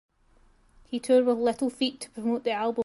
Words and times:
He 0.87 0.99
toured 0.99 1.27
with 1.27 1.37
Little 1.37 1.69
Feat 1.69 2.01
to 2.01 2.09
promote 2.09 2.43
the 2.43 2.53
album. 2.53 2.79